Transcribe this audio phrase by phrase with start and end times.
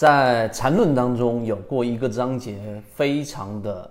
[0.00, 2.58] 在缠论当中有过一个章节，
[2.94, 3.90] 非常的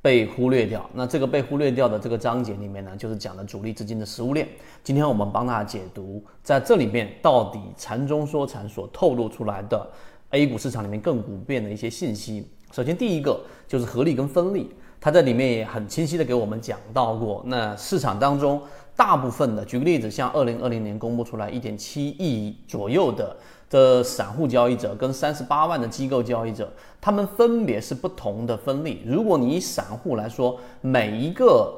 [0.00, 0.88] 被忽略掉。
[0.94, 4.48] 那这个被忽略掉的这个章节里面呢，就是讲的主力资金的食物链。
[4.82, 9.86] 今天我们帮大家解读，在这里面到底禅中说禅所透露出来的
[10.30, 12.48] A 股市场里面更普遍的一些信息。
[12.72, 13.38] 首先，第一个
[13.68, 17.42] 就是合力跟分力，它在里面也很清晰的给我们讲到过。
[17.44, 18.58] 那市场当中
[18.96, 23.36] 大部分的，举个例子，像二零二零年公布出来一点七亿左右的
[23.72, 29.02] 的散户交易者跟三十八万的机构交易者，他们分别是不同的分力。
[29.06, 31.72] 如果你以散户来说，每一个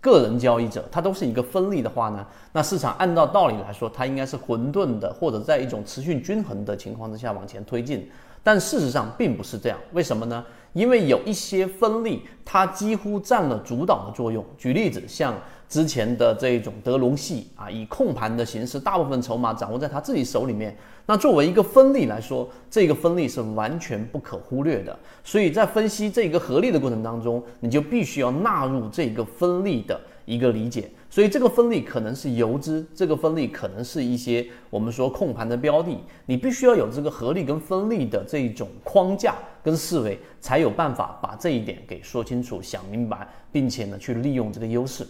[0.00, 8.10] 个人交易者他都是一个分力的话呢，那市场按照道理来说，它应该是混沌的，或者在一种持续均衡的情况之下往前推进。
[8.44, 10.44] 但事实上并不是这样，为什么呢？
[10.74, 14.44] 因为有一些分力，它几乎占了主导的作用。
[14.58, 15.34] 举例子，像
[15.68, 20.76] 之前的这种德隆系啊，以控盘的形式，大部分筹码掌握在他自己手里面。
[21.06, 24.98] 那作为一个分力来说，这个分力是完全不可忽略的。
[25.22, 30.90] 所以在分析这个合力的过程当中，你就必须要纳入这个分力的一个理解。
[31.10, 45.06] 所以这个分力可能是游资，这个分力可能是一些我们说控盘的标的，你必须要有这个合力跟分力的这一种框架跟思维，才有办法把这一点给说清楚、想明白，并且呢去利用这个优势，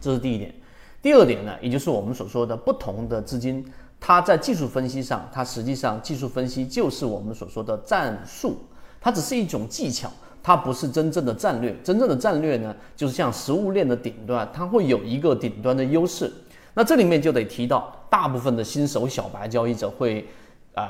[0.00, 0.54] 这是第一点。
[1.00, 3.64] 第二点呢，也就是我们所说的不同的资金，
[3.98, 8.58] 它在技术分析上，它实际上技术分析就是我们所说的战术，
[9.00, 10.12] 它只是一种技巧。
[10.42, 16.32] 它不是真正的战略，真正的战略呢，就是像食物链的顶端，它会有一个顶端的优势。
[16.74, 20.26] 那这里面就得提到，大部分的新手小白交易者会，
[20.74, 20.88] 呃，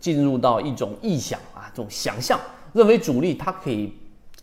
[0.00, 2.40] 进入到一种臆想啊，这种想象，
[2.72, 3.92] 认为主力它可以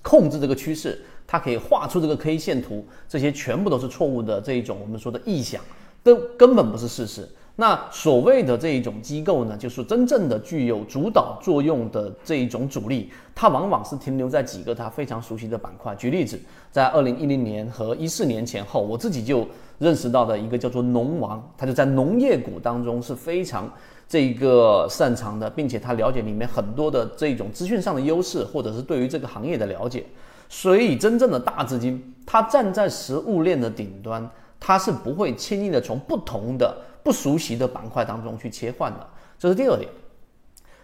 [0.02, 5.62] 控制这个趋势，它可以画出这个 K 线图，这些全部都是错误的这一种我们说的臆想，
[6.04, 7.28] 都根本不是事实。
[7.58, 15.94] 那所谓的这一种机构呢，就是真正的具有主导作用的这一种主力，它往往是停留在几个它非常熟悉的板块。
[15.96, 16.40] 举例子，
[16.72, 19.46] 在二零一零年和一四年前后，我自己就
[19.78, 23.72] 认识到的一个叫做农王，他就在农业股当中是非常
[24.08, 30.06] 这个擅长的，并且他了解里面很多的这种资讯上的优势，或者是对于这个行业的了解。
[30.50, 34.28] 所以，真正的大资金，它站在食物链的顶端，
[34.60, 36.76] 它是不会轻易的从不同的。
[37.04, 39.08] 不熟悉的板块当中去切换的，
[39.40, 39.90] 这是第二点。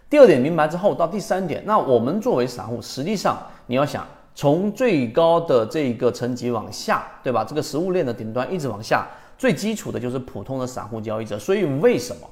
[0.10, 7.44] 第二点明白之后，到第三点，那我们作为散户，实际上你要想从最高的这个层级往下，对吧？
[7.44, 9.06] 这个食物链的顶端一直往下，
[9.38, 11.38] 最基础的就是普通的散户交易者。
[11.38, 12.30] 所以为什么？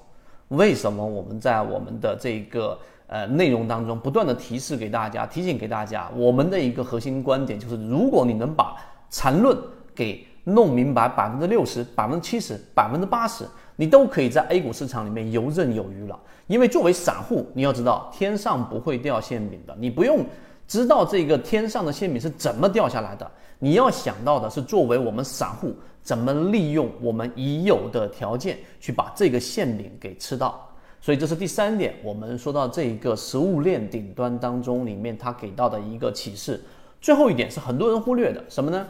[0.50, 8.76] 为什么我们在我们的这个呃内容当中不断的提示给大家，提醒给大家，我们的一个核心观点就是，如果你能把
[9.10, 9.58] 缠论
[9.96, 13.46] 给弄明白百分之六十、百分之七十、百分之八十。
[13.76, 16.18] 你都可以在 A 股市场里面游刃有余了，
[16.48, 20.26] 因为作为散户，你要知道天上不会掉馅饼的，你不用
[20.66, 23.30] 知道这个天上的馅饼是怎么掉下来的，
[23.60, 30.66] 你要想到的是作为我们散户怎么利用我们已有的条件去把这个馅饼给吃到。
[31.02, 36.64] 所以这是第三点，我们说到这一个食物链顶端当中里面它给到的一个启示。
[37.02, 38.88] 最后一点是很多人忽略的什么呢？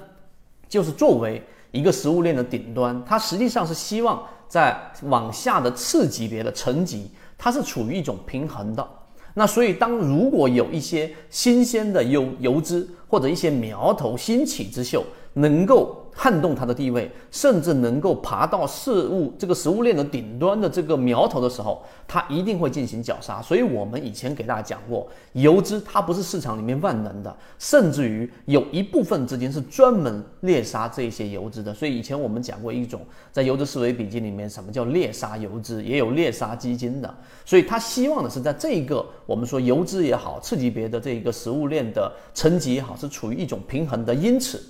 [0.68, 4.24] 就是作为一个食物链的顶端，它实际上是希望。
[4.48, 8.88] 在往下的次级别的层级，它是处于一种平衡的。
[9.34, 16.05] 那所以，当如果有一些新鲜的油油脂或者一些苗头新起之秀，能够。
[16.18, 23.42] 撼动它的地位，甚至能够爬到事物这个食物链的顶端的这个苗头的时候，它一定会进行绞杀。
[23.42, 31.74] 所以，我们以前给大家讲过，游资它不是市场里面万能的，甚至于有一部分资金是专门猎杀这些游资的。
[31.74, 33.02] 所以，以前我们讲过一种
[33.34, 37.14] 在游资思维笔记里面，什么叫猎杀游资，也有猎杀基金的。
[37.44, 44.16] 所以，他希望的是在这个我们说游资也好，次级别的这一个食物链的层级也好，是处于一种平衡的。
[44.16, 44.64] 因此。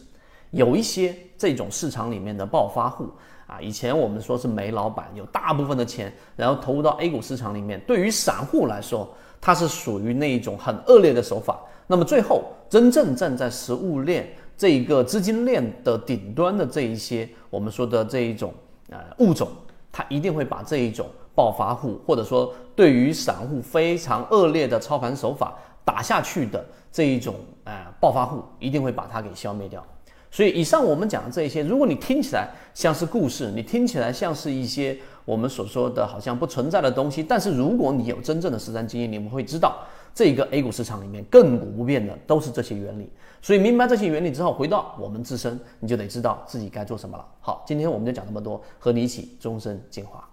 [0.52, 3.10] 有一些这种市场里面的暴发户
[3.48, 7.80] 啊，以前我们说是煤老板，有大部分的钱，然后投入到 A 股市场里面。
[7.86, 9.08] 对于散户来说，
[9.40, 11.60] 它是属于那一种很恶劣的手法。
[11.88, 14.28] 那么最后，真正站在食物链
[14.58, 18.52] 这一个资金链的顶端的这一些我们说的这一种
[18.90, 19.48] 呃物种，
[19.92, 25.54] 它一定会把这一种暴发户，或者说对于散户非常恶劣的操盘手法
[25.84, 27.36] 打下去的这一种
[27.66, 29.86] 呃暴发户，一定会把它给消灭掉。
[30.36, 39.78] 所以，以上我们讲的这些，如果你听起来像是故事，你听起来像是一些我们所说的好像不存在的东西，但是如果你有真正的实战经验，你们会知道，
[40.14, 43.10] 这个 A 股市场里面亘古不变的都是这些原理。
[43.42, 47.26] 所以，明白这些原理之后，回到我们自身，你就得知道自己该做什么了。
[47.40, 50.28] 好，今天我们就讲那么多，和你一起终身进化。